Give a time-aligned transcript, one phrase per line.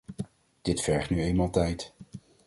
[0.61, 1.93] Dit vergt nu eenmaal tijd.